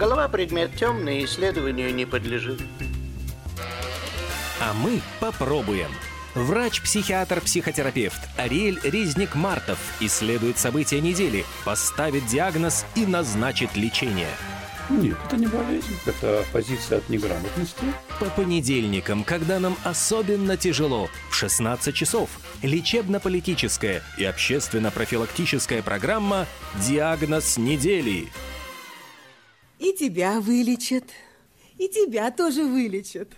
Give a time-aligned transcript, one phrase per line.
[0.00, 2.58] Голова предмет темный, исследованию не подлежит.
[4.58, 5.90] А мы попробуем.
[6.34, 14.30] Врач-психиатр-психотерапевт Ариэль Резник-Мартов исследует события недели, поставит диагноз и назначит лечение.
[14.88, 17.84] Нет, это не болезнь, это позиция от неграмотности.
[18.18, 22.30] По понедельникам, когда нам особенно тяжело, в 16 часов,
[22.62, 26.46] лечебно-политическая и общественно-профилактическая программа
[26.88, 28.30] «Диагноз недели».
[29.80, 31.04] И тебя вылечат,
[31.78, 33.28] и тебя тоже вылечат.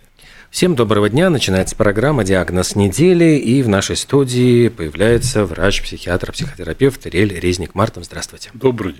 [0.51, 1.29] Всем доброго дня.
[1.29, 3.37] Начинается программа «Диагноз недели».
[3.37, 8.03] И в нашей студии появляется врач-психиатр, психотерапевт Ирель Резник Мартов.
[8.03, 8.49] Здравствуйте.
[8.53, 8.93] Добрый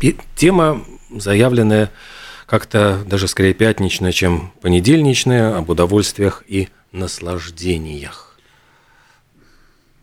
[0.00, 0.18] день.
[0.34, 1.92] Тема заявленная
[2.46, 8.36] как-то даже скорее пятничная, чем понедельничная, об удовольствиях и наслаждениях.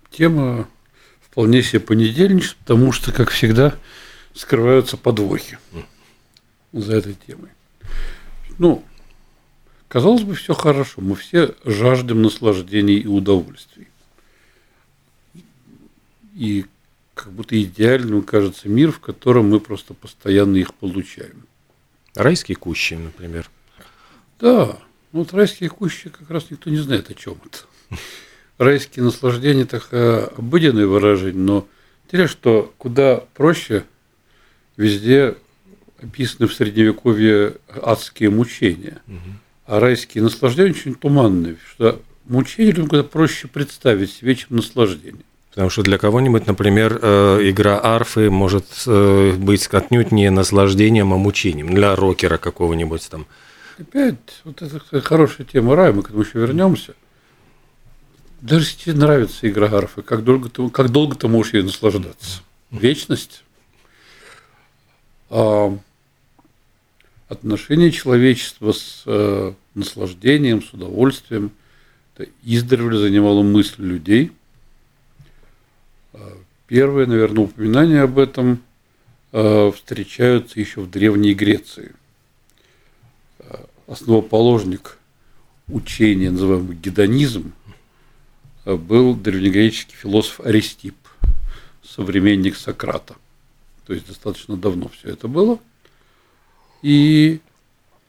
[0.10, 0.70] Тема
[1.20, 3.76] вполне себе понедельничная, потому что, как всегда,
[4.34, 5.58] скрываются подвохи
[6.74, 7.50] за этой темой.
[8.58, 8.84] Ну,
[9.88, 11.02] казалось бы, все хорошо.
[11.02, 13.88] Мы все жаждем наслаждений и удовольствий.
[16.36, 16.66] И
[17.14, 21.46] как будто идеальным кажется мир, в котором мы просто постоянно их получаем.
[22.16, 23.50] Райские кущи, например.
[24.40, 24.78] Да,
[25.12, 28.00] ну вот райские кущи как раз никто не знает, о чем это.
[28.58, 31.68] Райские наслаждения– такое обыденное выражение, но
[32.06, 33.86] интересно, что куда проще
[34.78, 35.36] везде
[36.02, 39.02] описаны в Средневековье адские мучения.
[39.66, 45.24] А райские наслаждения очень туманные, что мучения людям куда проще представить себе, чем наслаждение.
[45.52, 51.18] Потому что для кого-нибудь, например, э, игра арфы может э, быть отнюдь не наслаждением, а
[51.18, 51.74] мучением.
[51.74, 53.26] Для рокера какого-нибудь там.
[53.78, 56.94] Опять, вот это хорошая тема рая, мы к этому еще вернемся.
[58.40, 62.42] Даже если тебе нравится игра арфы, как долго ты, как долго ты можешь ей наслаждаться?
[62.72, 63.44] Вечность.
[65.30, 65.78] А
[67.32, 71.52] отношение человечества с э, наслаждением, с удовольствием,
[72.16, 74.32] это издревле занимало мысль людей.
[76.14, 76.38] А
[76.72, 78.64] Первое, наверное, упоминание об этом
[79.34, 81.94] э, встречаются еще в Древней Греции.
[83.40, 84.98] Э, Основоположник
[85.68, 87.52] учения, называемого гедонизм,
[88.64, 90.96] э, был древнегреческий философ Аристип,
[91.84, 93.16] современник Сократа.
[93.86, 95.60] То есть достаточно давно все это было.
[96.82, 97.40] И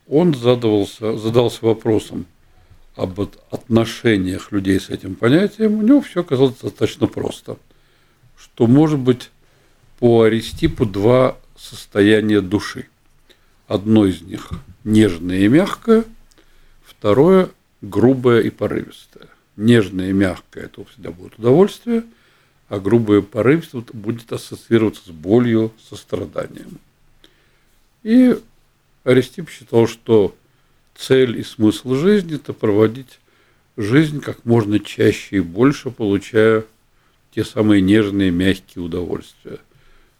[0.08, 2.26] он задавался, задался вопросом
[2.96, 5.74] об от- отношениях людей с этим понятием.
[5.78, 7.56] У него все оказалось достаточно просто.
[8.36, 9.30] Что может быть
[9.98, 12.88] по Аристипу два состояния души.
[13.68, 14.50] Одно из них
[14.84, 16.04] нежное и мягкое,
[16.84, 17.50] второе
[17.80, 19.28] грубое и порывистое.
[19.56, 22.04] Нежное и мягкое– это всегда будет удовольствие,
[22.68, 26.78] а грубое и порывистое будет ассоциироваться с болью, со страданием.
[28.02, 28.38] И
[29.04, 30.34] Аристип считал, что
[30.94, 33.18] цель и смысл жизни– это проводить
[33.76, 36.64] жизнь как можно чаще и больше, получая
[37.34, 39.58] те самые нежные, мягкие удовольствия.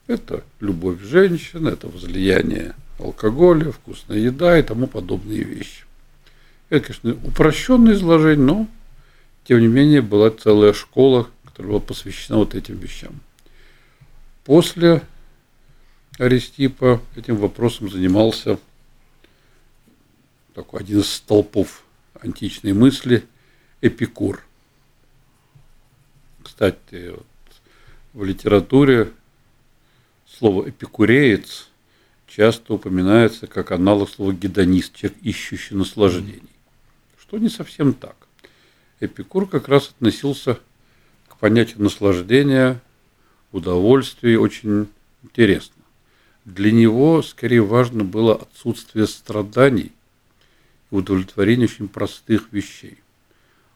[0.07, 5.85] Это любовь женщин, это возлияние алкоголя, вкусная еда и тому подобные вещи.
[6.71, 8.69] Это, конечно, упрощенное изложение, но,
[9.45, 13.21] тем не менее, была целая школа, которая была посвящена вот этим вещам.
[14.45, 15.03] После
[16.19, 18.59] Аристипа этим вопросом занимался
[20.55, 21.85] такой один из столпов
[22.21, 23.25] античной мысли
[23.81, 24.43] Эпикур.
[26.43, 27.27] Кстати, вот
[28.13, 29.11] в литературе
[30.27, 31.69] слово эпикуреец
[32.27, 36.43] часто упоминается как аналог слова гедонист, человек, ищущий наслаждений.
[37.19, 38.17] Что не совсем так.
[39.01, 40.59] Эпикур как раз относился
[41.29, 42.81] к понятию наслаждения,
[43.51, 44.89] удовольствия очень
[45.23, 45.83] интересно.
[46.45, 49.93] Для него скорее важно было отсутствие страданий
[50.93, 52.99] удовлетворение очень простых вещей.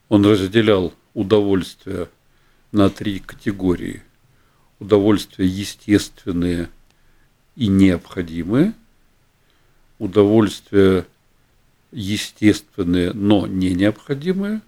[0.09, 2.09] Он разделял удовольствие
[2.73, 4.03] на три категории.
[4.79, 6.69] Удовольствия естественные
[7.57, 8.75] и необходимые,
[9.99, 11.07] удовольствия
[11.91, 14.61] естественные, но не необходимые,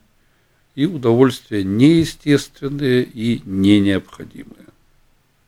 [0.75, 4.64] и удовольствия неестественные и не необходимые.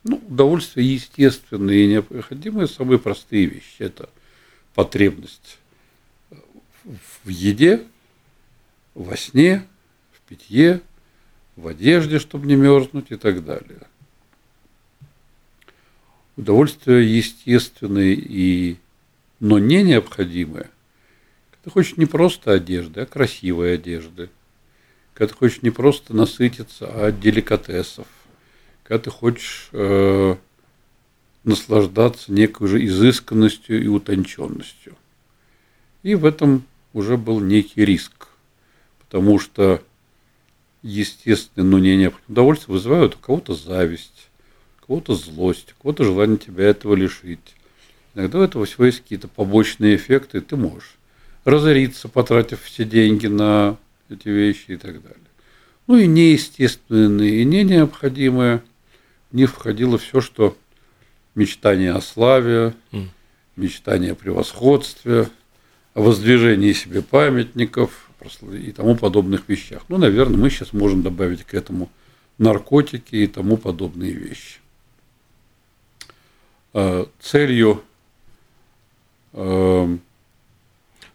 [0.05, 3.77] Ну, удовольствия естественные и необходимые– самые простые вещи.
[3.79, 4.11] Это
[4.75, 5.59] потребность
[6.85, 7.85] в еде,
[8.95, 9.67] во сне,
[10.13, 10.81] в питье,
[11.57, 13.81] в одежде, чтобы не мерзнуть и так далее.
[16.37, 18.79] Удовольствия естественные и
[19.41, 20.69] но не необходимые.
[21.65, 24.31] Ты хочешь не просто одежды, а красивой одежды.
[25.15, 28.07] Когда ты хочешь не просто насытиться, а деликатесов.
[28.83, 30.37] Когда ты хочешь э,
[31.45, 34.97] наслаждаться некой же изысканностью и утонченностью.
[36.03, 38.29] И в этом уже был некий риск,
[39.01, 39.83] потому что
[40.83, 44.29] естественное, но не необходимое удовольствие вызывают у кого-то зависть,
[44.83, 47.55] у кого-то злость, у кого-то желание тебя этого лишить.
[48.15, 50.97] Иногда у этого всего есть какие-то побочные эффекты, и ты можешь
[51.45, 53.77] разориться, потратив все деньги на
[54.09, 55.19] эти вещи и так далее.
[55.87, 58.63] Ну и неестественные, и не необходимые.
[59.31, 60.57] В них входило все, что
[61.35, 62.75] мечтание о славе,
[63.57, 65.29] мечтание о превосходстве,
[65.95, 68.11] воздвижении себе памятников
[68.53, 69.83] и тому подобных вещах.
[69.89, 71.91] Ну, наверное, мы сейчас можем добавить к этому
[72.39, 74.59] наркотики и тому подобные вещи.
[76.73, 77.83] А, целью
[79.33, 80.01] эм,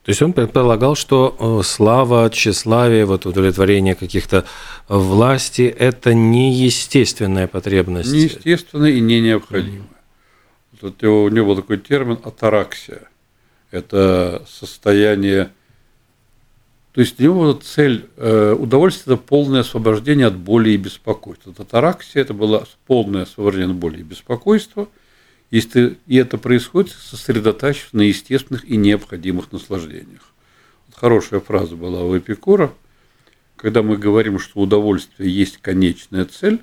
[0.06, 4.46] то есть он предполагал, что э, слава, тщеславие, вот удовлетворение каких-то
[4.88, 8.14] власти– это неестественная потребность.
[8.14, 9.90] Неестественная и не необходимая.
[10.80, 13.10] Вот у него был такой термин «атараксия».
[13.76, 15.52] Это состояние
[16.96, 21.54] то есть для него цель э, удовольствия– это полное освобождение от боли и беспокойства.
[21.54, 24.88] Татараксия– это было полное освобождение от боли и беспокойства,
[25.52, 30.32] если, и это происходит сосредотачиваясь на естественных и необходимых наслаждениях.
[30.88, 32.72] Вот хорошая фраза была у Эпикура.
[33.58, 36.62] Когда мы говорим, что удовольствие есть конечная цель,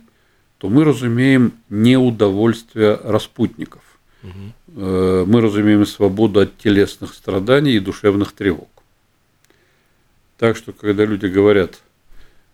[0.56, 3.82] то мы разумеем не удовольствие распутников.
[4.22, 4.52] Угу.
[4.74, 8.70] Мы разумеем свободу от телесных страданий и душевных тревог.
[10.38, 11.80] Так что, когда люди говорят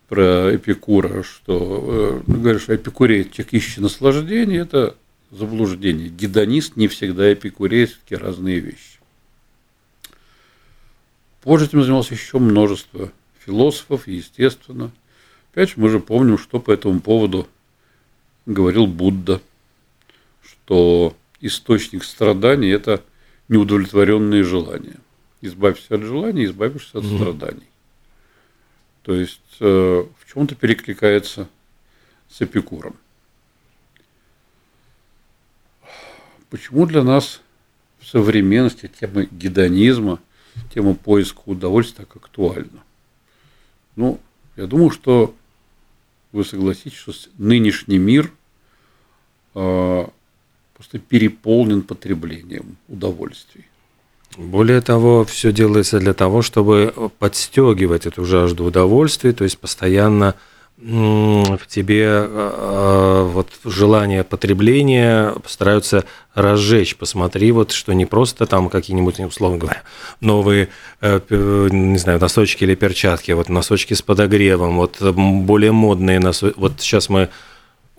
[0.09, 4.97] про Эпикура, что э, говорят, что эпикурей человек ищет наслаждение, это
[5.31, 6.09] заблуждение.
[6.09, 8.99] Гедонист не всегда эпикурей, все-таки разные вещи.
[11.43, 13.13] Позже этим занималось еще множество
[13.45, 14.91] философов, естественно.
[15.53, 17.47] Опять же, мы же помним, что по этому поводу
[18.47, 19.41] говорил Будда,
[20.43, 23.03] что источник страданий– это
[23.49, 24.97] неудовлетворенные желания.
[25.41, 27.69] Избавься от желаний, избавишься от страданий.
[29.03, 31.49] То есть э, в чем-то перекликается
[32.29, 32.97] с Эпикуром.
[36.51, 37.41] Почему для нас
[37.99, 40.19] в современности тема гедонизма,
[40.75, 42.83] тема поиска удовольствия так актуальна?
[43.97, 44.21] Ну,
[44.57, 45.35] я думаю, что
[46.33, 48.33] вы согласитесь, что нынешний мир
[49.55, 50.07] э,
[50.79, 53.65] просто переполнен потреблением удовольствий.
[54.37, 60.35] Более того, все делается для того, чтобы подстегивать эту жажду удовольствия, то есть постоянно
[60.81, 66.05] в тебе э, э, вот желание потребления стараются
[66.35, 66.95] разжечь.
[66.95, 69.83] Посмотри, вот что не просто там какие-нибудь, условно говоря,
[70.21, 70.69] новые,
[71.01, 71.21] э,
[71.73, 76.57] не знаю, носочки или перчатки, вот носочки с подогревом, вот более модные носочки.
[76.57, 77.29] Вот сейчас мы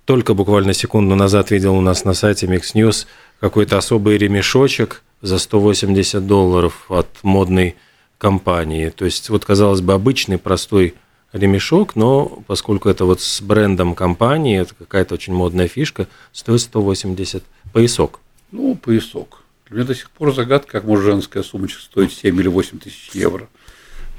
[0.10, 3.06] только буквально секунду назад видел у нас на сайте Mix News
[3.40, 7.76] какой-то особый ремешочек– за 180 долларов от модной
[8.18, 8.90] компании.
[8.90, 10.96] То есть, вот, казалось бы, обычный простой
[11.34, 17.44] ремешок, но поскольку это вот с брендом компании, это какая-то очень модная фишка, стоит 180
[17.72, 18.20] поясок.
[18.52, 19.44] Ну, поясок.
[19.68, 23.12] Для меня до сих пор загадка, как может женская сумочка стоить 7 или 8 тысяч
[23.14, 23.48] евро.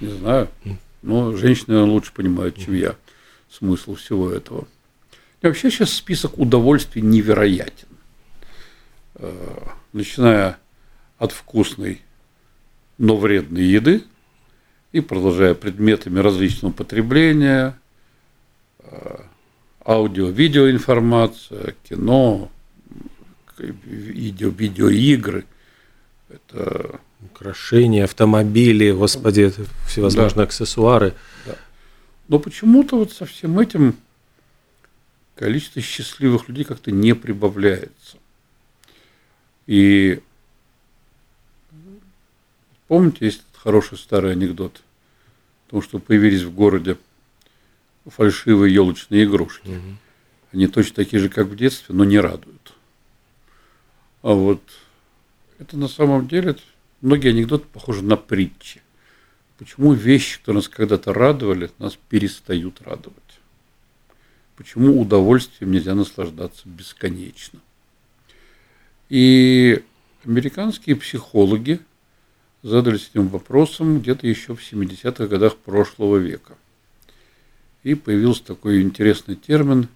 [0.00, 0.48] Не знаю.
[1.02, 2.94] Но женщины лучше понимают, чем я,
[3.50, 4.68] смысл всего этого.
[5.42, 7.88] И вообще сейчас список удовольствий невероятен.
[9.14, 9.58] Э,
[9.92, 10.58] начиная
[11.18, 12.02] от вкусной,
[12.98, 14.04] но вредной еды
[14.92, 17.78] и продолжая предметами различного потребления,
[18.80, 19.20] э,
[19.86, 22.50] аудио-видеоинформация, кино,
[23.58, 25.44] видео, видеоигры.
[26.28, 29.52] Это украшения, автомобили, господи,
[29.86, 30.42] всевозможные да.
[30.44, 31.14] аксессуары.
[31.46, 31.56] Да.
[32.28, 33.96] Но почему-то вот со всем этим
[35.40, 38.18] количество счастливых людей как-то не прибавляется.
[39.66, 40.20] И
[42.88, 44.82] Помните, есть хороший старый анекдот
[45.68, 46.98] о том, что появились в городе
[48.04, 49.68] фальшивые елочные игрушки.
[49.68, 49.96] Угу.
[50.52, 52.74] Они точно такие же, как в детстве, но не радуют.
[54.22, 54.60] А вот
[55.60, 56.56] это на самом деле,
[57.00, 58.82] многие анекдоты похожи на притчи.
[59.56, 63.29] Почему вещи, которые нас когда-то радовали, нас перестают радовать?
[64.60, 67.60] Почему удовольствием нельзя наслаждаться бесконечно?
[69.08, 69.82] И
[70.22, 71.80] американские психологи
[72.62, 76.58] задались этим вопросом где-то еще в 70-х годах прошлого века.
[77.84, 79.88] И появился такой интересный термин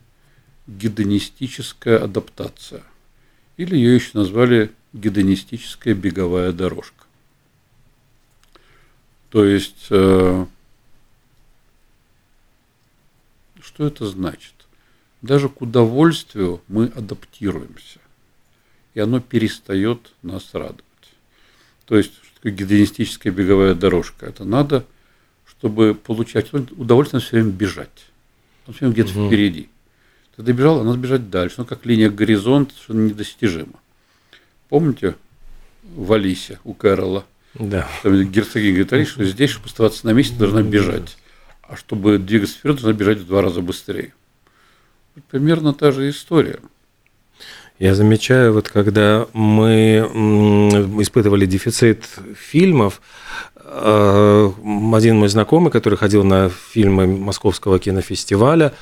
[0.66, 2.84] гедонистическая адаптация.
[3.58, 7.04] Или ее еще назвали гедонистическая беговая дорожка.
[9.28, 10.46] То есть, э,
[13.74, 14.54] что это значит?
[15.20, 17.98] Даже к удовольствию мы адаптируемся.
[18.94, 20.84] и оно перестает нас радовать.
[21.86, 22.12] То есть,
[22.44, 24.26] гедонистическая беговая дорожка?
[24.26, 24.84] Это надо,
[25.48, 28.06] чтобы получать удовольствие, все время бежать.
[28.66, 29.26] Он все время где-то угу.
[29.26, 29.68] впереди.
[30.36, 31.56] Ты добежал, а надо бежать дальше.
[31.58, 33.80] Ну, как линия горизонт, что недостижима.
[34.68, 35.16] Помните
[35.82, 37.24] в Алисе у Кэрола?
[37.54, 37.88] Да.
[38.02, 41.16] Там герцогиня говорит, что здесь, чтобы оставаться на месте, должна бежать.
[41.68, 44.12] А чтобы двигаться вперед, должна бежать в два раза быстрее.
[45.30, 46.58] Примерно та же история.
[47.78, 50.08] Я замечаю, вот когда мы
[51.02, 52.04] испытывали дефицит
[52.36, 53.00] фильмов,
[53.56, 54.50] э,
[54.94, 58.74] один мой знакомый, который ходил на фильмы Московского кинофестиваля,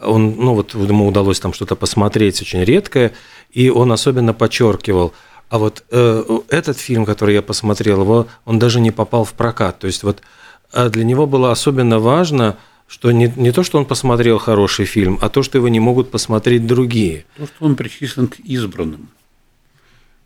[0.00, 3.12] он, ну вот ему удалось там что-то посмотреть очень редкое,
[3.50, 5.14] и он особенно подчеркивал,
[5.50, 9.80] а вот э, этот фильм, который я посмотрел, его, он даже не попал в прокат.
[9.80, 10.22] То есть вот
[10.72, 12.56] для него было особенно важно
[12.90, 16.10] что не, не то, что он посмотрел хороший фильм, а то, что его не могут
[16.10, 17.24] посмотреть другие.
[17.36, 19.10] То, что он причислен к избранным.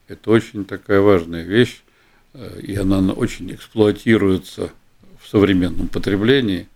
[0.09, 1.83] Это очень такая важная вещь,
[2.33, 4.71] э, и она очень эксплуатируется
[5.21, 6.67] в современном потреблении,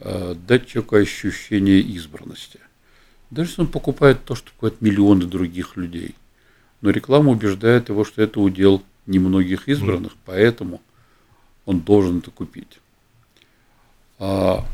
[0.00, 2.60] э, дать человеку ощущение избранности.
[3.30, 6.14] Даже если он покупает то, что покупают миллионы других людей.
[6.82, 10.82] Но реклама убеждает его, что это удел немногих избранных, поэтому
[11.64, 12.80] он должен это купить.
[14.18, 14.64] А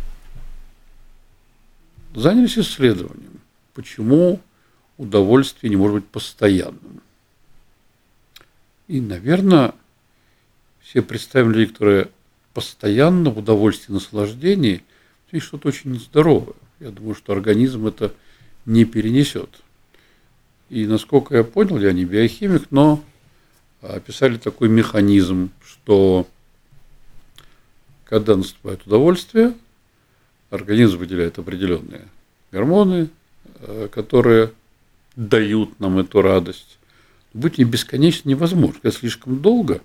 [2.15, 3.41] занялись исследованием,
[3.75, 4.41] почему
[4.99, 7.03] удовольствие не может быть постоянным.
[8.89, 9.73] И, наверное,
[10.83, 12.09] все представим людей, которые
[12.53, 14.85] постоянно в удовольствии наслаждении,
[15.31, 16.55] есть что-то очень нездоровое.
[16.79, 18.13] Я думаю, что организм это
[18.67, 19.49] не перенесет.
[20.69, 23.03] И насколько я понял, я не биохимик, но
[23.81, 26.27] описали такой механизм, что
[28.13, 29.55] когда наступает удовольствие,
[30.51, 32.09] организм выделяет определенные
[32.51, 33.09] гормоны,
[33.61, 34.53] э, которые
[35.17, 36.79] дают нам эту радость.
[37.33, 38.81] Быть не бесконечно невозможно.
[38.83, 39.81] Когда слишком долго,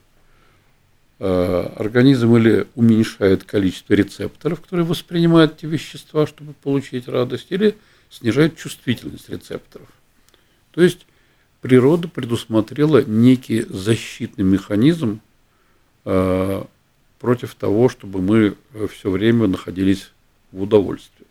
[1.20, 7.78] э, организм или уменьшает количество рецепторов, которые воспринимают эти вещества, чтобы получить радость, или
[8.10, 9.88] снижает чувствительность рецепторов.
[10.72, 11.06] То есть
[11.62, 15.22] природа предусмотрела некий защитный механизм
[16.04, 16.66] э,
[17.20, 18.56] против того, чтобы мы
[18.90, 20.12] все время находились
[20.52, 21.28] в удовольствие.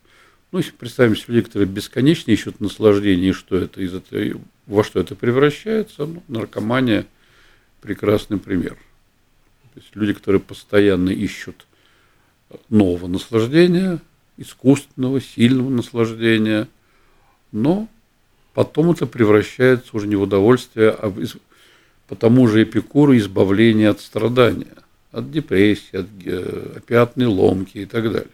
[0.53, 5.01] Ну, если представим себе людей, которые бесконечно ищут наслаждение, что это из этого, во что
[5.01, 7.07] это превращается, ну, наркомания–
[7.87, 8.77] прекрасный пример.
[9.75, 11.67] То есть люди, которые постоянно ищут
[12.69, 14.01] нового наслаждения,
[14.37, 16.69] искусственного, сильного наслаждения,
[17.53, 17.89] но
[18.55, 21.23] потом это превращается уже не в удовольствие, а в,
[22.09, 24.75] по тому же эпикуру избавление от страдания,
[25.17, 28.31] от депрессии, от э, опиатной ломки и так далее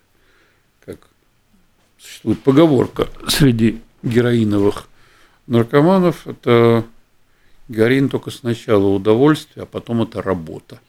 [2.03, 4.89] существует поговорка среди героиновых
[5.47, 6.85] наркоманов, это
[7.69, 10.81] героин только сначала удовольствие, а потом это работа.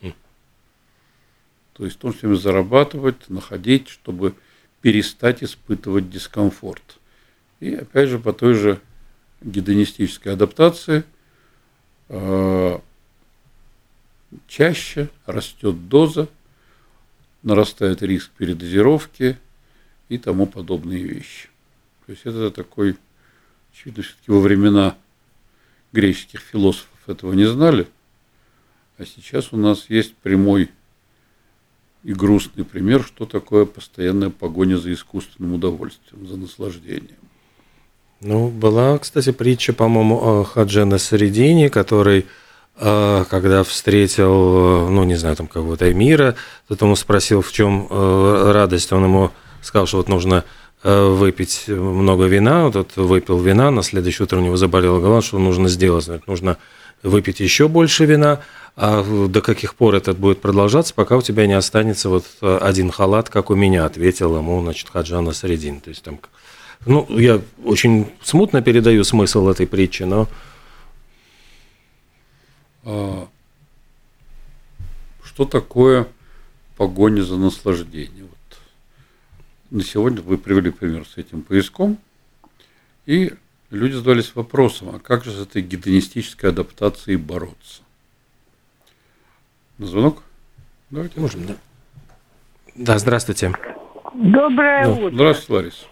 [1.73, 4.35] То есть он все время зарабатывать, находить, чтобы
[4.81, 6.97] перестать испытывать дискомфорт.
[7.59, 8.79] И опять же по той же
[9.41, 11.03] гедонистической адаптации
[12.09, 12.79] э,
[14.47, 16.27] чаще растет доза,
[17.41, 19.37] нарастает риск передозировки–
[20.13, 21.49] и тому подобные вещи.
[22.05, 22.97] То есть это такой,
[23.71, 24.95] очевидно, все-таки во времена
[25.91, 27.87] греческих философов этого не знали,
[28.97, 30.69] а сейчас у нас есть прямой
[32.03, 37.17] и грустный пример, что такое постоянная погоня за искусственным удовольствием, за наслаждением.
[38.19, 42.23] Ну, была, кстати, притча, по-моему, Хаджена Средини, который, э,
[42.79, 46.35] когда встретил, ну, не знаю, там какого-то мира,
[46.67, 50.43] тот ему спросил, в чем э, радость, он ему сказал, что вот нужно
[50.83, 55.21] э, выпить много вина, вот тот выпил вина, на следующее утро у него заболела голова,
[55.21, 56.05] что нужно сделать?
[56.05, 56.57] Значит, нужно
[57.03, 58.39] выпить еще больше вина,
[58.75, 62.89] а до каких пор это будет продолжаться, пока у тебя не останется вот э, один
[62.89, 65.79] халат, как у меня, ответил ему, значит, Хаджана Средин.
[65.79, 66.19] То есть там,
[66.87, 70.27] ну, я очень смутно передаю смысл этой притчи, но...
[72.85, 73.27] А,
[75.23, 76.07] что такое
[76.75, 78.29] погоня за наслаждением?
[79.73, 81.97] на сегодня вы привели пример с этим поиском,
[83.07, 83.33] и
[83.71, 87.81] люди задались вопросом, а как же с этой гедонистической адаптацией бороться?
[89.79, 90.21] На звонок?
[90.91, 91.19] Давайте.
[91.19, 91.55] Можем, да.
[92.75, 93.51] Да, здравствуйте.
[94.13, 95.15] Доброе ну, утро.
[95.15, 95.87] Здравствуйте, Ларис.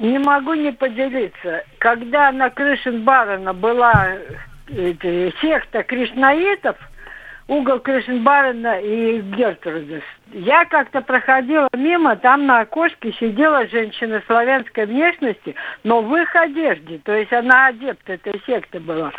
[0.00, 1.62] Не могу не поделиться.
[1.78, 6.76] Когда на Крышин-Барона была э, секта кришнаитов–
[7.48, 10.02] угол Кришенбарена и Гертрудес.
[10.32, 16.98] Я как-то проходила мимо, там на окошке сидела женщина славянской внешности, но в их одежде,
[17.04, 19.12] то есть она адепт этой секты была.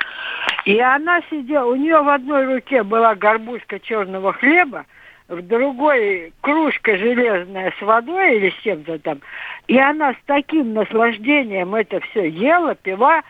[0.65, 4.85] И она сидела, у нее в одной руке была горбушка черного хлеба,
[5.27, 9.19] в другой кружка железная с водой или с чем-то там.
[9.67, 13.23] И она с таким наслаждением это все ела, пила.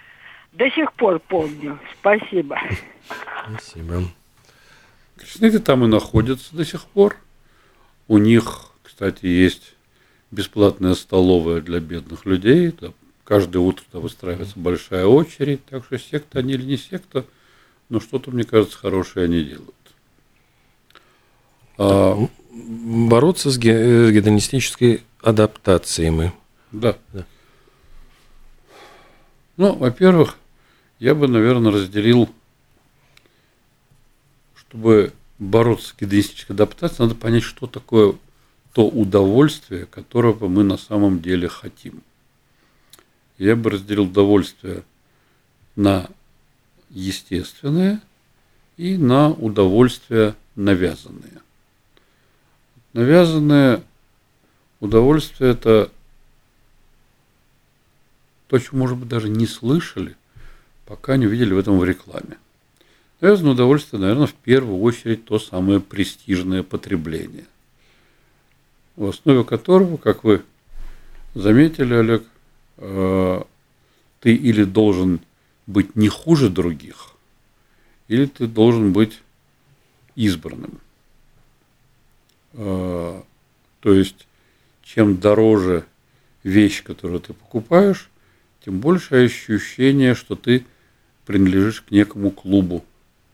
[0.58, 1.80] До сих пор помню.
[2.00, 2.58] Спасибо.
[3.50, 4.04] Спасибо.
[5.18, 7.18] Кришнаиты там и находятся до сих пор.
[8.08, 9.74] У них, кстати, есть
[10.32, 12.74] бесплатная столовая для бедных людей.
[12.80, 12.92] Да,
[13.24, 15.64] каждое утро там выстраивается большая очередь.
[15.66, 17.26] Так что секта они или не секта,
[17.90, 19.76] но что-то, мне кажется, хорошее они делают.
[21.78, 22.18] А,
[22.52, 26.32] Бороться с ге- э, гедонистической адаптацией мы.
[26.72, 26.96] да.
[27.12, 27.26] Да.
[29.58, 30.38] Ну, во-первых,
[31.00, 32.30] я бы, наверное, разделил,
[34.56, 38.16] чтобы бороться с гедонистической адаптацией, надо понять, что такое
[38.74, 42.02] то удовольствие, которого мы на самом деле хотим.
[43.38, 44.84] Я бы разделил удовольствие
[45.76, 46.10] на
[46.90, 48.02] естественное
[48.78, 51.42] и на удовольствие навязанное.
[52.94, 53.84] Навязанное
[54.80, 55.92] удовольствие– это
[58.48, 60.16] то, чего, может быть, даже не слышали,
[60.86, 62.38] пока не увидели в этом в рекламе.
[63.22, 67.46] Навязанное удовольствие, наверное, в первую очередь то самое престижное потребление,
[68.96, 70.44] в основе которого, как вы
[71.34, 72.24] заметили, Олег,
[72.78, 73.42] э,
[74.20, 75.22] ты или должен
[75.66, 77.14] быть не хуже других,
[78.08, 79.22] или ты должен быть
[80.16, 80.80] избранным.
[82.54, 83.22] Э,
[83.80, 84.28] То есть,
[84.84, 85.86] чем дороже
[86.44, 88.10] вещь, которую ты покупаешь,
[88.64, 90.66] тем больше ощущение, что ты
[91.26, 92.86] принадлежишь к некому клубу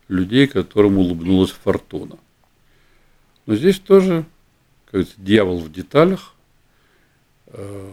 [0.07, 2.17] людей, которым улыбнулась фортуна.
[3.45, 4.25] Но здесь тоже,
[4.85, 6.33] как говорится, дьявол в деталях.
[7.47, 7.91] Э,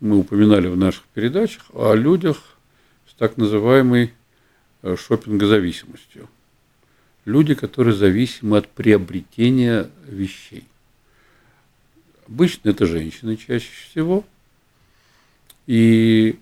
[0.00, 2.56] Мы упоминали в наших передачах о людях
[3.06, 4.14] с так называемой
[4.82, 6.28] э, шопингозависимостью.
[7.26, 10.64] Люди, которые зависимы от приобретения вещей.
[12.26, 14.24] Обычно это женщины чаще всего.
[15.66, 16.38] И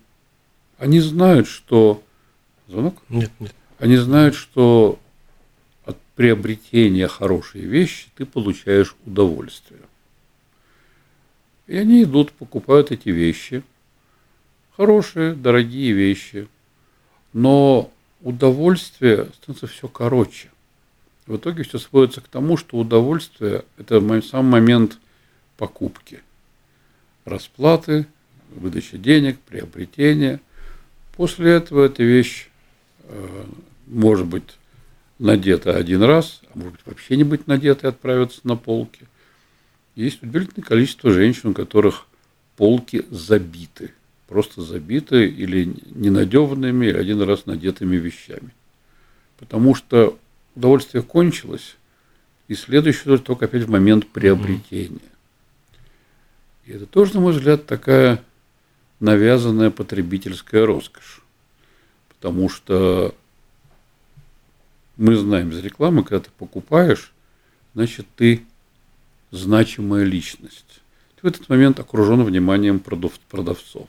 [0.77, 2.01] они знают, что...
[2.69, 3.01] Звонок?
[3.09, 3.53] Нет, нет.
[3.79, 4.99] Они знают, что
[5.85, 9.81] от приобретения хорошей вещи ты получаешь удовольствие.
[11.65, 13.63] И они идут, покупают эти вещи.
[14.77, 16.47] Хорошие, дорогие вещи.
[17.33, 20.51] Но удовольствие становится все короче.
[21.25, 24.99] В итоге все сводится к тому, что удовольствие– это сам момент
[25.57, 26.21] покупки.
[27.25, 28.05] Расплаты,
[28.49, 30.39] выдача денег, приобретения.
[31.15, 32.49] После этого эта вещь
[33.87, 34.57] может быть
[35.17, 39.07] надета один раз, а может быть вообще не быть надета и отправиться на полки.
[39.95, 42.05] Есть удивительное количество женщин, у которых
[42.55, 43.91] полки забиты,
[44.27, 48.51] просто забиты или ненадеванными, или один раз надетыми вещами.
[49.37, 50.17] Потому что
[50.55, 51.75] удовольствие кончилось,
[52.47, 54.99] и следующее только опять в момент приобретения.
[56.65, 58.23] И это тоже, на мой взгляд, такая
[58.99, 61.21] навязанная потребительская роскошь.
[62.19, 63.15] Потому что
[64.97, 67.13] мы знаем из рекламы, когда ты покупаешь,
[67.73, 68.43] значит, ты
[69.31, 70.81] значимая личность.
[71.15, 73.87] Ты в этот момент окружен вниманием продав- продавцов.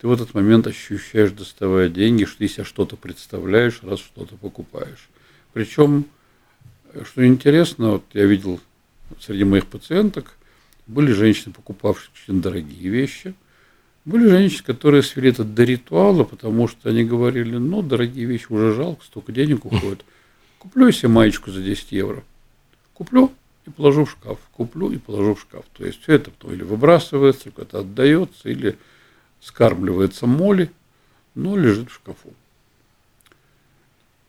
[0.00, 5.08] Ты в этот момент ощущаешь, доставая деньги, что ты себя что-то представляешь, раз что-то покупаешь.
[5.52, 6.06] Причем,
[7.04, 8.60] что интересно, вот я видел
[9.20, 10.36] среди моих пациенток,
[10.86, 13.34] были женщины, покупавшие очень дорогие вещи,
[14.06, 18.72] были женщины, которые свели это до ритуала, потому что они говорили, ну, дорогие вещи уже
[18.72, 20.04] жалко, столько денег уходит.
[20.58, 22.22] Куплю себе маечку за 10 евро.
[22.94, 23.32] Куплю
[23.66, 24.38] и положу в шкаф.
[24.52, 25.64] Куплю и положу в шкаф.
[25.76, 28.78] То есть все это потом или выбрасывается, куда-то отдается, или
[29.40, 30.70] скармливается моли,
[31.34, 32.32] но лежит в шкафу.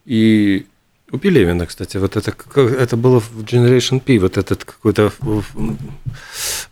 [0.06, 0.66] И
[1.10, 5.14] У Пелевина, кстати, вот это, это было в Generation P, вот этот какой-то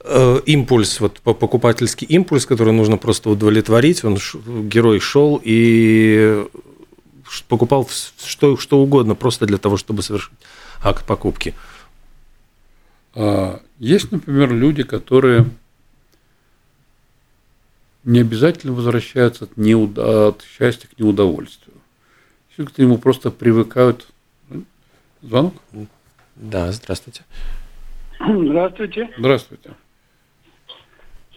[0.01, 4.03] э, импульс, вот по- покупательский импульс, который нужно просто удовлетворить.
[4.03, 4.17] Он,
[4.67, 6.45] герой шел и
[7.47, 7.87] покупал
[8.25, 10.33] что, что угодно, просто для того, чтобы совершить
[10.83, 11.53] акт покупки.
[13.13, 15.45] А, Есть, например, люди, которые
[18.03, 21.77] не обязательно возвращаются от, неуда- от счастья к неудовольствию.
[22.57, 24.07] К нему просто привыкают.
[25.25, 25.53] Звонок?
[26.35, 27.23] Да, здравствуйте.
[28.19, 29.09] Здравствуйте.
[29.17, 29.71] Здравствуйте.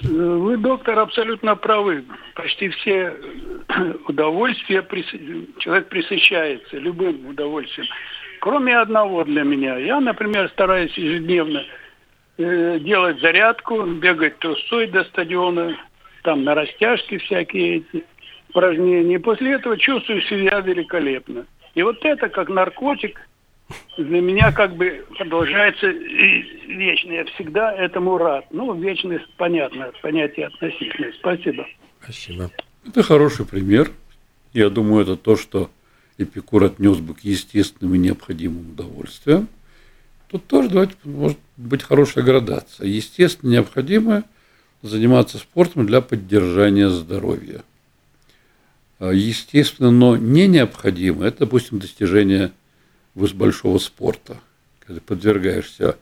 [0.03, 2.05] Э, Вы, доктор, абсолютно правы.
[2.35, 3.14] Почти все
[3.68, 4.87] э, удовольствия
[5.59, 7.88] человек присыщается любым удовольствием.
[8.40, 9.79] Кроме одного для меня.
[9.79, 11.64] Я, например, стараюсь ежедневно
[12.37, 15.79] э, делать зарядку, бегать трусой до стадиона,
[16.24, 18.05] там на растяжке всякие эти
[18.51, 19.14] упражнения.
[19.14, 21.46] И после этого чувствую себя великолепно.
[21.74, 23.28] И вот это, как наркотик,
[23.97, 27.13] для меня как бы продолжается вечно.
[27.13, 28.47] Я всегда этому рад.
[28.51, 31.13] Ну, вечность, понятно, понятие относительное.
[31.19, 31.67] Спасибо.
[32.03, 32.51] Спасибо.
[32.87, 33.91] Это хороший пример.
[34.53, 35.71] Я думаю, это то, что
[36.17, 39.49] Эпикур отнес бы к естественным и необходимым удовольствиям.
[40.29, 42.87] Тут тоже давайте, может быть хорошая градация.
[42.87, 44.25] Естественно, необходимое
[44.83, 47.63] заниматься спортом для поддержания здоровья.
[48.99, 52.53] А, естественно, но не необходимо, это, допустим, достижение
[53.33, 54.41] большого спорта,
[54.81, 55.97] когда подвергаешься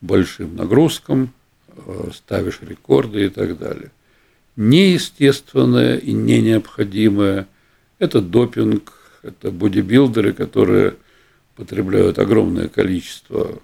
[0.00, 1.32] большим нагрузкам,
[1.68, 3.90] а, ставишь рекорды и так далее.
[4.56, 7.46] Неестественное и не необходимое–
[7.98, 10.96] это допинг, это бодибилдеры, которые
[11.56, 13.60] потребляют огромное количество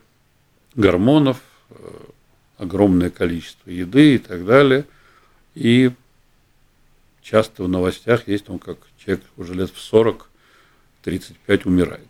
[0.75, 2.11] гормонов, а,
[2.59, 4.85] огромное количество еды и так далее.
[5.55, 5.91] И
[7.23, 12.10] часто в новостях есть, он как человек уже лет в 40-35 умирает.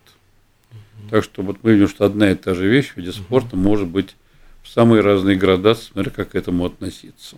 [1.08, 3.88] Так что вот мы видим, что одна и та же вещь в виде спорта может
[3.88, 4.16] быть
[4.62, 7.36] в самые разные градации, смотря как к этому относиться.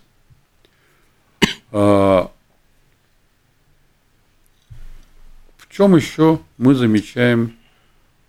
[1.71, 2.31] А,
[5.57, 7.55] в чем еще мы замечаем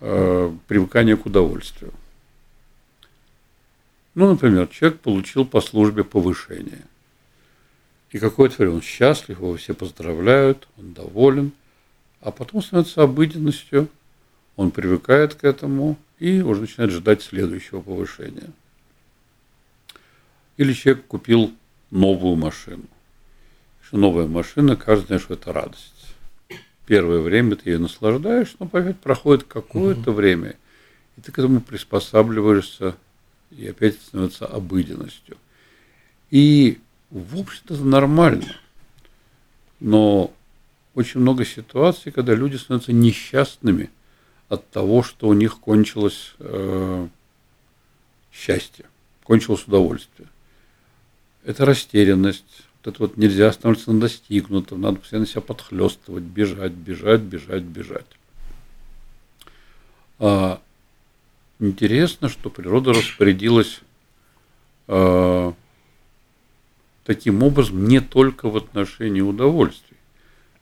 [0.01, 1.92] а, привыкание к удовольствию?
[4.14, 6.85] Ну, например, человек получил по службе повышение.
[8.11, 11.51] И какое-то время он счастлив, его все поздравляют, он доволен,
[12.20, 13.88] а потом становится обыденностью,
[14.57, 18.51] он привыкает к этому и уже начинает ждать следующего повышения.
[20.57, 21.53] Или человек купил
[21.90, 22.85] новую машину.
[23.83, 26.14] Что новая машина, каждый что это радость.
[26.87, 30.19] Первое время ты ее наслаждаешь, но опять проходит какое-то угу.
[30.19, 30.57] время,
[31.17, 32.97] и ты к этому приспосабливаешься,
[33.51, 35.37] и опять становится обыденностью.
[36.31, 36.79] И,
[37.11, 38.57] в общем-то, это нормально.
[39.81, 40.33] Но
[40.95, 43.90] очень много ситуаций, когда люди становятся несчастными
[44.48, 47.09] от того, что у них кончилось э,
[48.33, 48.85] счастье,
[49.22, 50.28] кончилось удовольствие.
[51.44, 57.20] Это растерянность, вот это вот нельзя останавливаться на достигнутом, надо постоянно себя подхлестывать, бежать, бежать,
[57.20, 58.07] бежать, бежать.
[60.18, 60.61] А,
[61.59, 63.80] интересно, что природа распорядилась
[64.88, 65.52] э,
[67.04, 69.96] таким образом не только в отношении удовольствий.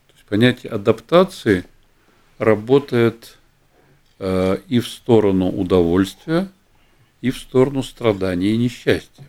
[0.09, 1.65] То есть понятие адаптации
[2.39, 3.39] работает
[4.23, 6.49] и в сторону удовольствия,
[7.21, 9.29] и в сторону страдания и несчастья.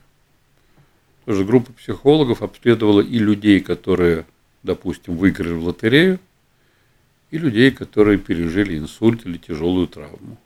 [1.26, 4.26] Тоже группа психологов обследовала и людей, которые,
[4.62, 6.20] допустим, выиграли в лотерею,
[7.32, 10.38] и людей, которые пережили инсульт или тяжелую травму.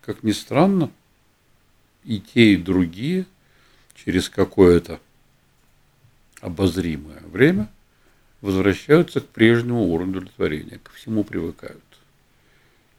[0.00, 0.90] Как ни странно,
[2.04, 3.26] и те, и другие
[3.94, 5.00] через какое-то
[6.40, 7.70] обозримое время
[8.40, 11.82] возвращаются к прежнему уровню удовлетворения, ко всему привыкают.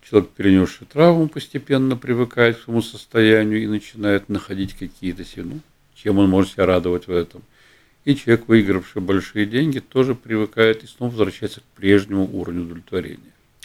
[0.09, 5.59] Человек, перенесший травму, постепенно привыкает к своему состоянию и начинает находить какие-то ну,
[5.93, 7.43] чем он может себя радовать в этом.
[8.05, 13.19] И человек, выигравший большие деньги, тоже привыкает и снова возвращается к прежнему уровню удовлетворения.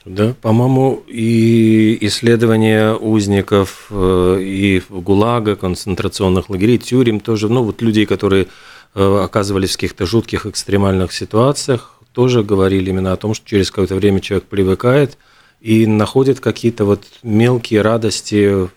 [0.04, 8.04] Да, по-моему, и исследования узников э, и ГУЛАГа, концентрационных лагерей, тюрем тоже, ну вот людей,
[8.04, 8.48] которые
[8.94, 13.94] э, оказывались в каких-то жутких экстремальных ситуациях, тоже говорили именно о том, что через какое-то
[13.94, 15.16] время человек привыкает
[15.64, 18.68] и находит какие-то вот мелкие радости,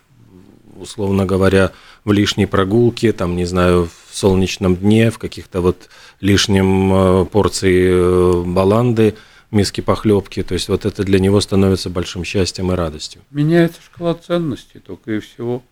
[0.76, 1.72] условно говоря,
[2.04, 5.88] в лишней прогулке, там, не знаю, в солнечном дне, в каких-то вот
[6.20, 9.14] лишнем э, порции баланды–
[9.50, 10.42] миски похлебки.
[10.42, 13.22] То есть вот это для него становится большим счастьем и радостью.
[13.30, 15.62] Меняется шкала ценностей только и всего.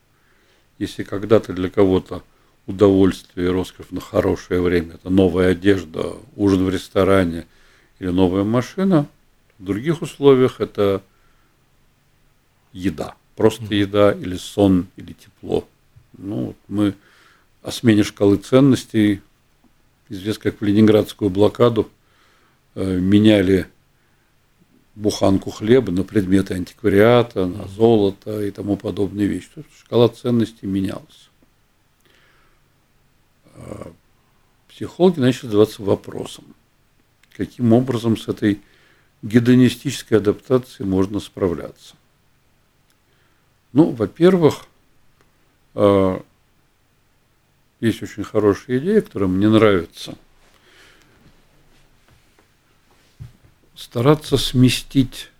[0.78, 2.22] Если когда-то для кого-то
[2.66, 7.46] удовольствие и роскошь на хорошее время– это новая одежда, ужин в ресторане
[7.98, 9.06] или новая машина,
[9.58, 11.02] в других условиях это
[12.72, 13.14] еда.
[13.36, 15.68] Просто еда или сон, или тепло.
[16.16, 16.94] Ну, вот мы
[17.62, 19.20] о смене шкалы ценностей,
[20.08, 21.90] известно как в Ленинградскую блокаду,
[22.78, 23.68] Э, меняли
[24.94, 29.48] буханку хлеба на предметы антиквариата, на золото и тому подобные вещи.
[29.54, 31.30] То есть шкала ценностей менялась.
[33.54, 33.92] Э,
[34.68, 36.44] психологи начали задаваться вопросом,
[37.34, 38.60] каким образом с этой
[39.26, 41.94] гедонистической адаптацией можно справляться.
[43.72, 44.66] Ну, во-первых,
[45.74, 46.20] э,
[47.80, 50.16] есть очень хорошая идея, которая мне нравится–
[53.76, 55.30] стараться сместить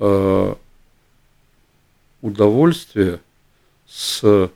[0.00, 0.54] э,
[2.22, 3.20] удовольствие
[3.86, 4.50] с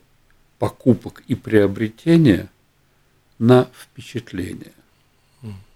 [0.58, 2.50] покупок и приобретения
[3.38, 4.72] на впечатление.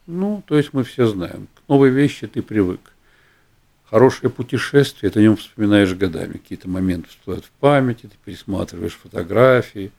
[0.06, 2.80] Ну, то есть мы все знаем, новой вещи ты привык.
[3.92, 6.32] Хорошее путешествие, ты о нем вспоминаешь годами.
[6.32, 9.92] Какие-то моменты всплывают в памяти, ты пересматриваешь фотографии.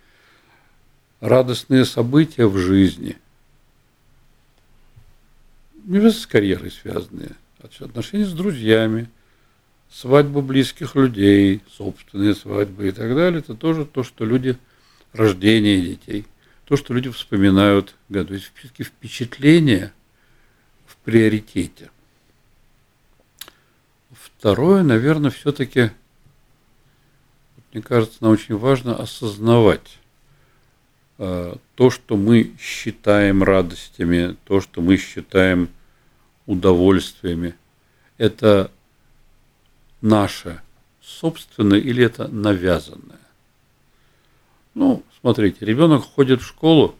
[1.19, 3.17] Радостные события в жизни.
[5.85, 7.33] Не с карьерой связанные.
[7.61, 9.09] а Отношения с друзьями,
[9.91, 13.39] свадьбы близких людей, собственные свадьбы и так далее.
[13.39, 14.57] Это тоже то, что люди,
[15.11, 16.25] рождение детей,
[16.65, 17.95] то, что люди вспоминают.
[18.11, 19.93] То есть впечатления
[21.03, 21.89] приоритете.
[24.11, 25.91] Второе, наверное, все-таки,
[27.71, 29.99] мне кажется, нам очень важно осознавать
[31.17, 35.69] э, то, что мы считаем радостями, то, что мы считаем
[36.45, 37.55] удовольствиями.
[38.17, 38.69] Это
[40.01, 40.61] наше
[41.01, 43.19] собственное или это навязанное.
[44.73, 46.95] Ну, смотрите, ребенок ходит в школу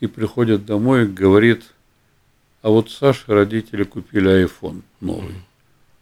[0.00, 1.64] и приходит домой и говорит,
[2.62, 5.36] а вот Саше родители купили iPhone новый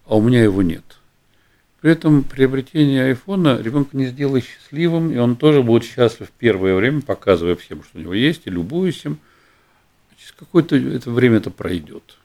[0.09, 0.85] а у меня его нет.
[1.81, 7.03] При этом приобретение айфона ребенка не сделает счастливым, и он тоже будет счастлив первое время,
[7.03, 9.19] показывая всем, что у него есть, и любуясь им.
[10.17, 12.17] Через какое-то это время это пройдет.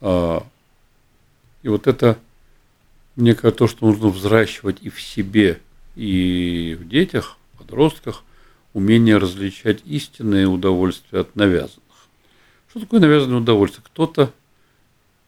[0.00, 0.46] А,
[1.62, 2.18] и вот это,
[3.16, 5.58] мне кажется, то, что нужно взращивать и в себе,
[5.96, 8.22] и в детях, подростках,
[8.72, 11.85] умение различать истинное удовольствие от навязанных.
[12.76, 13.82] Что такое навязанное удовольствие?
[13.86, 14.34] Кто-то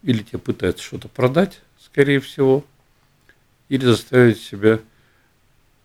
[0.02, 2.62] или тебе пытаются что-то продать, скорее всего,
[3.70, 4.80] или заставить себя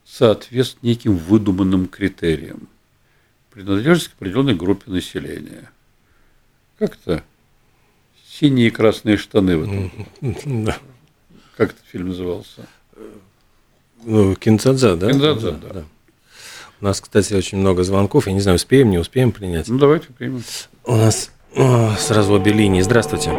[0.04, 2.68] соответствовать неким выдуманным критериям.
[3.50, 5.72] Принадлежность к определенной группе населения.
[6.80, 7.24] Как-то
[8.28, 10.66] синие и красные штаны в этом.
[10.66, 10.78] Да.
[11.56, 12.68] Как этот фильм назывался?
[14.04, 15.10] Ну, Кинцадза, да?
[15.10, 15.70] Кинцадза, да.
[15.70, 15.86] да.
[16.82, 18.28] У нас, кстати, очень много звонков.
[18.28, 19.70] Я не знаю, успеем, не успеем принять.
[19.70, 20.44] Ну, давайте примем.
[20.84, 22.82] У нас сразу обе линии.
[22.82, 23.30] Здравствуйте.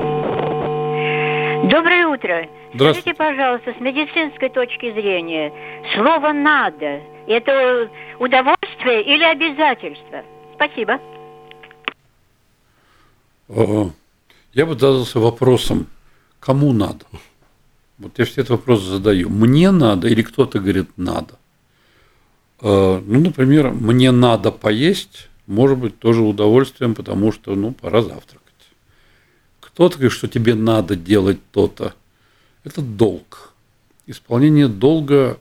[1.71, 2.49] Доброе утро.
[2.75, 5.53] Скажите, пожалуйста, с медицинской точки зрения,
[5.95, 10.23] слово «надо»– это удовольствие или обязательство?
[10.55, 11.01] Спасибо.
[14.53, 15.87] Я бы задался вопросом,
[16.41, 17.05] кому надо?
[17.99, 19.29] Вот я все этот вопрос задаю.
[19.31, 21.35] Мне надо или кто-то говорит надо?
[22.61, 28.41] Ну, например, мне надо поесть, может быть, тоже удовольствием, потому что, ну, пора завтракать.
[29.61, 31.95] Кто-то говорит, что тебе надо делать то-то.
[32.65, 33.53] Это долг.
[34.07, 35.39] Исполнение долга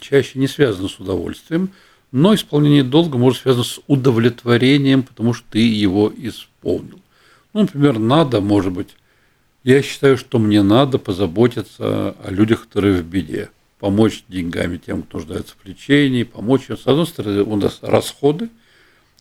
[0.00, 1.70] чаще не связано с удовольствием,
[2.12, 7.00] но исполнение долга может связано с удовлетворением, потому что ты его исполнил.
[7.52, 8.96] Ну, например, надо, может быть,
[9.64, 15.18] я считаю, что мне надо позаботиться о людях, которые в беде, помочь деньгами тем, кто
[15.18, 16.66] нуждается в лечении, помочь.
[16.68, 18.48] С одной стороны, у нас расходы–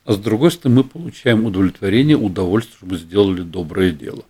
[0.07, 4.23] а с другой стороны мы получаем удовлетворение, удовольствие, что мы сделали доброе дело.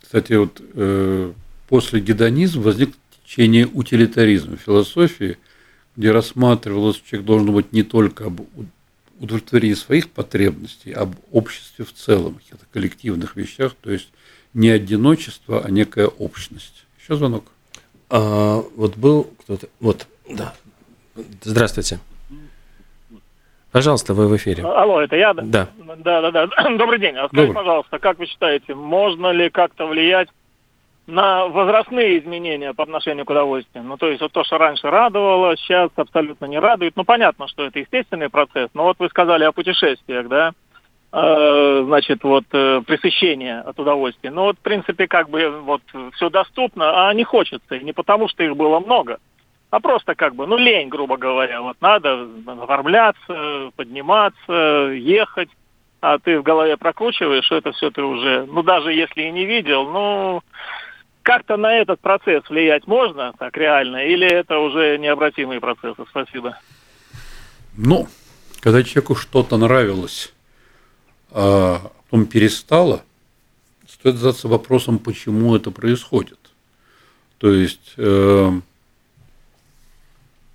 [0.00, 1.32] Кстати, вот э,
[1.68, 2.94] после гедонизма возник
[3.26, 5.36] течение утилитаризма философии,
[5.96, 8.40] где рассматривалось, что человек должен быть не только об
[9.20, 14.08] удовлетворении своих потребностей, а об обществе в целом, каких-то коллективных вещах, то есть
[14.54, 16.86] не одиночество, а некая общность.
[16.98, 17.44] Еще звонок.
[18.10, 19.68] А, вот был кто-то.
[19.80, 20.54] Вот, да.
[21.42, 21.98] Здравствуйте.
[23.70, 24.64] Пожалуйста, вы в эфире.
[24.64, 25.34] Алло, это я?
[25.34, 25.68] Да.
[25.98, 26.46] Да, да, да.
[26.78, 27.16] Добрый день.
[27.16, 30.28] А скажите, пожалуйста, как вы считаете, можно ли как-то влиять
[31.06, 33.84] на возрастные изменения по отношению к удовольствию?
[33.84, 36.94] Ну, то есть вот то, что раньше радовало, сейчас абсолютно не радует.
[36.96, 40.52] Ну, понятно, что это естественный процесс, но вот вы сказали о путешествиях, да?
[41.10, 44.30] Э, значит, вот э, пресыщение от удовольствия.
[44.30, 45.80] Ну, вот, в принципе, как бы вот
[46.14, 47.76] все доступно, а не хочется.
[47.76, 49.18] И не потому, что их было много,
[49.70, 51.62] а просто как бы, ну, лень, грубо говоря.
[51.62, 55.48] Вот надо оформляться, подниматься, ехать,
[56.02, 59.88] а ты в голове прокручиваешь, это все ты уже, ну, даже если и не видел,
[59.88, 60.42] ну,
[61.22, 66.04] как-то на этот процесс влиять можно, так реально, или это уже необратимые процессы?
[66.10, 66.58] Спасибо.
[67.76, 68.08] Ну,
[68.60, 70.34] когда человеку что-то нравилось,
[71.30, 73.02] а потом перестало,
[73.88, 76.38] стоит задаться вопросом, почему это происходит.
[77.38, 78.60] То есть э,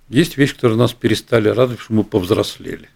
[0.08, 2.88] есть вещи, которые нас перестали радовать, что мы повзрослели.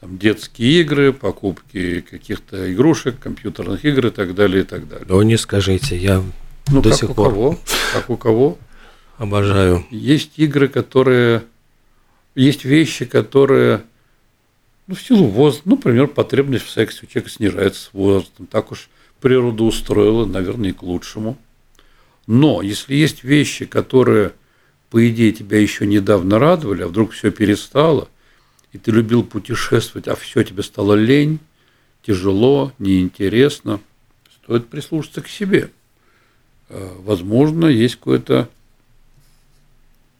[0.00, 5.06] Там детские игры, покупки каких-то игрушек, компьютерных игр и так далее, и так далее.
[5.08, 6.22] Ну, не скажите, я
[6.68, 7.58] ну, до как сих у пор кого?
[7.92, 8.58] Как у кого?
[9.18, 9.84] обожаю.
[9.90, 11.44] Есть игры, которые...
[12.34, 13.82] Есть вещи, которые
[14.86, 18.46] ну, в силу возраста, ну, например, потребность в сексе у человека снижается с возрастом.
[18.46, 18.88] Так уж
[19.20, 21.38] природа устроила, наверное, и к лучшему.
[22.26, 24.32] Но если есть вещи, которые
[24.94, 28.08] по идее, тебя еще недавно радовали, а вдруг все перестало,
[28.72, 31.40] и ты любил путешествовать, а все тебе стало лень,
[32.06, 33.80] тяжело, неинтересно,
[34.36, 35.70] стоит прислушаться к себе.
[36.68, 38.48] Э, возможно, есть какое-то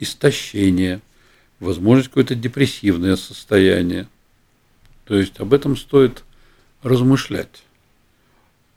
[0.00, 1.00] истощение,
[1.61, 4.09] возможно, какое-то депрессивное состояние.
[5.05, 6.25] То есть об этом стоит
[6.83, 7.64] размышлять.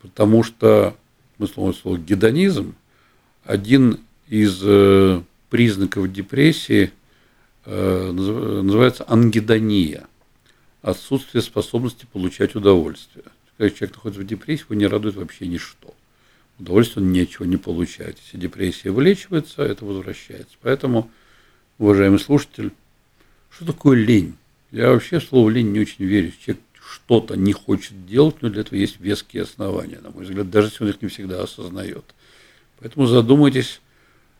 [0.02, 0.96] Потому что,
[1.38, 2.76] мы слово, слово гедонизм,
[3.44, 6.92] один из э, признаков депрессии
[7.66, 10.06] э, называется ангедония,
[10.82, 13.26] отсутствие способности получать удовольствие.
[13.58, 15.94] Когда человек находится в депрессии, его не радует вообще ничто.
[16.60, 18.18] Удовольствие он ничего не получает.
[18.20, 20.56] Если депрессия вылечивается, это возвращается.
[20.62, 21.10] Поэтому,
[21.78, 22.72] уважаемый слушатель,
[23.50, 24.36] что такое лень?
[24.72, 26.32] Я вообще слово лень не очень верю.
[26.44, 30.68] Человек что-то не хочет делать, но для этого есть веские основания, на мой взгляд, даже
[30.68, 32.04] если он их не всегда осознает.
[32.80, 33.82] Поэтому задумайтесь,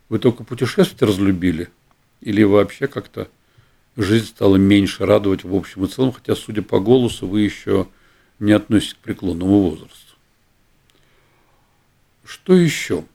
[0.10, 1.70] вы только путешествовать разлюбили
[2.22, 3.30] или вообще как-то
[3.96, 7.88] жизнь стала меньше радовать в общем и целом, хотя, судя по голосу, вы еще
[8.40, 10.16] не относитесь к преклонному возрасту.
[12.24, 13.06] Что еще?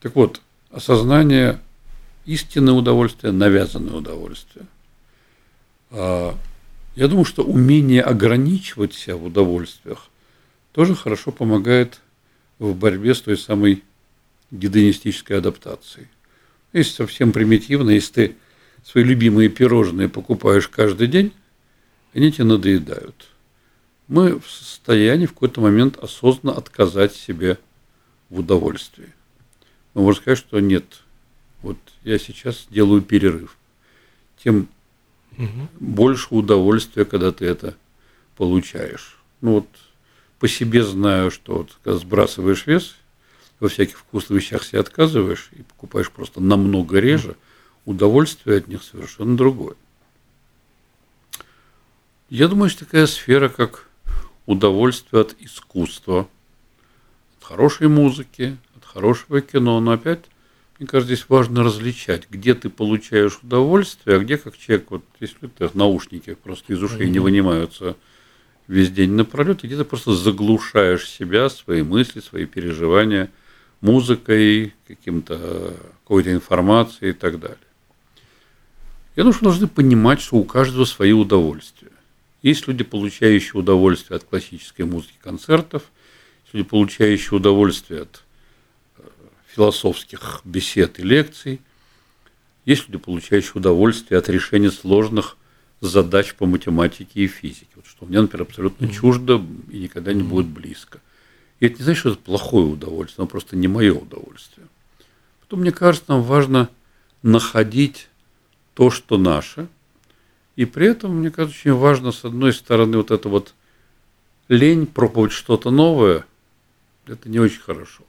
[0.00, 1.60] Так вот, осознание
[2.26, 4.66] истинное удовольствие, навязанное удовольствие.
[5.90, 6.36] А,
[6.94, 10.08] я думаю, что умение ограничивать себя в удовольствиях
[10.72, 12.00] тоже хорошо помогает
[12.58, 13.82] в борьбе с той самой
[14.50, 16.08] гедонистической адаптацией.
[16.72, 18.36] Если совсем примитивно, если ты
[18.84, 21.32] свои любимые пирожные покупаешь каждый день,
[22.14, 23.28] они тебе надоедают.
[24.08, 27.58] Мы в состоянии в какой-то момент осознанно отказать себе
[28.30, 29.12] в удовольствии.
[29.94, 31.02] Мы можем сказать, что нет,
[31.62, 33.56] вот я сейчас делаю перерыв.
[34.42, 34.68] Тем
[35.36, 35.68] угу.
[35.80, 37.74] больше удовольствия, когда ты это
[38.36, 39.18] получаешь.
[39.40, 39.68] Ну вот
[40.38, 42.96] по себе знаю, что вот когда сбрасываешь вес,
[43.60, 47.36] во всяких вкусных вещах себе отказываешь и покупаешь просто намного реже,
[47.84, 49.76] удовольствие от них совершенно другое.
[52.28, 53.88] Я думаю, что такая сфера, как
[54.46, 56.28] удовольствие от искусства,
[57.38, 60.24] от хорошей музыки, от хорошего кино, но опять,
[60.78, 65.50] мне кажется, здесь важно различать, где ты получаешь удовольствие, а где как человек, вот если
[65.58, 67.10] это наушники просто из ушей mm-hmm.
[67.10, 67.96] не вынимаются
[68.68, 73.30] весь день напролет, и где ты просто заглушаешь себя, свои мысли, свои переживания
[73.80, 77.58] музыкой, каким-то какой-то информацией и так далее.
[79.14, 81.92] Я думаю, что должны понимать, что у каждого свои удовольствия.
[82.42, 85.84] Есть люди, получающие удовольствие от классической музыки, концертов,
[86.44, 88.22] есть люди, получающие удовольствие от
[89.56, 91.60] философских бесед и лекций,
[92.66, 95.36] есть люди, получающие удовольствие от решения сложных
[95.80, 100.46] задач по математике и физике, вот что мне, например, абсолютно чуждо и никогда не будет
[100.46, 101.00] близко.
[101.60, 104.66] И это не значит, что это плохое удовольствие, оно просто не мое удовольствие.
[105.40, 106.68] Потом, мне кажется, нам важно
[107.22, 108.08] находить
[108.74, 109.68] то, что наше,
[110.56, 113.54] и при этом, мне кажется, очень важно, с одной стороны, вот это вот
[114.48, 116.26] лень пробовать что-то новое,
[117.06, 118.02] это не очень хорошо.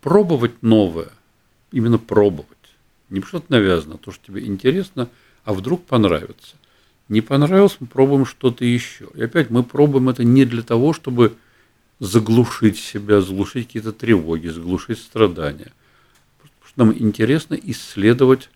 [0.00, 1.10] Пробовать новое,
[1.72, 2.48] именно пробовать,
[3.10, 5.08] не что-то навязано, а то, что тебе интересно,
[5.44, 6.56] а вдруг понравится–
[7.08, 9.08] не понравилось, мы пробуем что-то еще.
[9.14, 11.34] И опять мы пробуем это не для того, чтобы
[12.00, 15.72] заглушить себя, заглушить какие-то тревоги, заглушить страдания.
[16.38, 18.50] Потому что нам интересно исследовать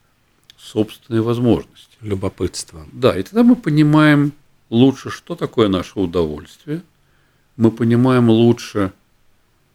[0.59, 1.96] собственные возможности.
[2.02, 2.87] Любопытство.
[2.92, 4.33] Да, и тогда мы понимаем
[4.68, 6.83] лучше, что такое наше удовольствие.
[7.57, 8.92] Мы понимаем лучше,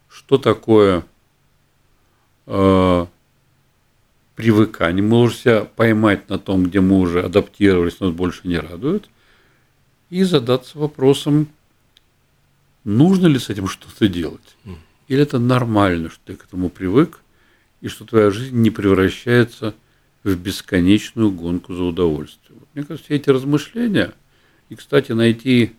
[0.08, 1.04] что такое
[2.48, 3.06] э,
[4.34, 9.08] привыкание, мы можем себя поймать на том, где мы уже адаптировались, нас больше не радует,
[10.10, 11.48] и задаться вопросом,
[12.84, 14.56] нужно ли с этим что-то делать,
[15.08, 17.20] или это нормально, что ты к этому привык,
[17.80, 19.74] и что твоя жизнь не превращается
[20.24, 22.62] в бесконечную гонку за удовольствием.
[22.74, 24.14] Мне кажется, эти размышления,
[24.68, 25.72] и, кстати, найти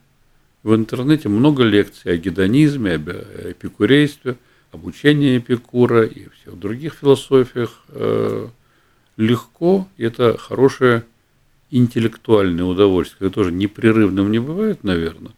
[0.64, 4.38] в интернете много лекций о гедонизме, об эпикурействе–
[4.72, 8.48] обучение Эпикура и всех других философиях э,
[9.18, 11.04] легко, и это хорошее
[11.72, 15.34] интеллектуальное удовольствие, которое тоже непрерывным не бывает, наверное,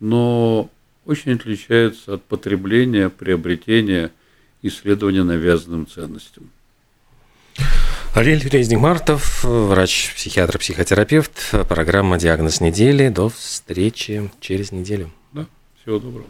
[0.00, 0.70] но
[1.04, 4.10] очень отличается от потребления, приобретения,
[4.62, 6.50] исследования навязанным ценностям.
[8.14, 11.50] Ариэль Резник-Мартов, врач-психиатр, психотерапевт.
[11.68, 13.08] Программа «Диагноз недели».
[13.08, 15.10] До встречи через неделю.
[15.32, 15.46] Да,
[15.82, 16.26] всего доброго.